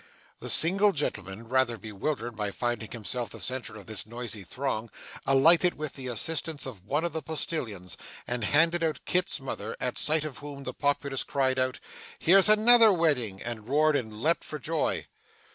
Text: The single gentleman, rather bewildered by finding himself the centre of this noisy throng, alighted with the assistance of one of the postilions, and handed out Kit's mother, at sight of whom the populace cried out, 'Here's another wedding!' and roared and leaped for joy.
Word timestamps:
The 0.39 0.49
single 0.49 0.93
gentleman, 0.93 1.47
rather 1.47 1.77
bewildered 1.77 2.35
by 2.35 2.49
finding 2.49 2.89
himself 2.89 3.29
the 3.29 3.39
centre 3.39 3.75
of 3.75 3.85
this 3.85 4.07
noisy 4.07 4.43
throng, 4.43 4.89
alighted 5.27 5.75
with 5.75 5.93
the 5.93 6.07
assistance 6.07 6.65
of 6.65 6.83
one 6.87 7.05
of 7.05 7.13
the 7.13 7.21
postilions, 7.21 7.97
and 8.25 8.43
handed 8.43 8.83
out 8.83 9.01
Kit's 9.05 9.39
mother, 9.39 9.75
at 9.79 9.99
sight 9.99 10.25
of 10.25 10.39
whom 10.39 10.63
the 10.63 10.73
populace 10.73 11.23
cried 11.23 11.59
out, 11.59 11.79
'Here's 12.17 12.49
another 12.49 12.91
wedding!' 12.91 13.43
and 13.43 13.67
roared 13.67 13.95
and 13.95 14.23
leaped 14.23 14.43
for 14.43 14.57
joy. 14.57 15.05